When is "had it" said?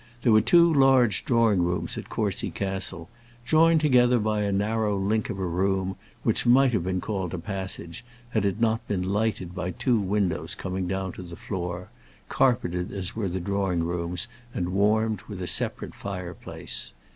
8.29-8.59